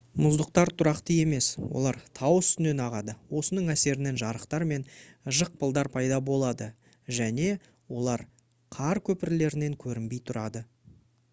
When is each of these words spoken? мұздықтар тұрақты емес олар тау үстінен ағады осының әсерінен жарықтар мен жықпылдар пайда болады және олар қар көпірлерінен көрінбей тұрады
мұздықтар 0.25 0.69
тұрақты 0.81 1.15
емес 1.23 1.47
олар 1.79 1.97
тау 2.19 2.37
үстінен 2.37 2.79
ағады 2.85 3.13
осының 3.41 3.67
әсерінен 3.73 4.15
жарықтар 4.21 4.65
мен 4.71 4.85
жықпылдар 5.39 5.89
пайда 5.97 6.17
болады 6.29 6.69
және 7.19 7.51
олар 7.99 8.23
қар 8.79 9.01
көпірлерінен 9.11 9.77
көрінбей 9.85 10.25
тұрады 10.31 10.63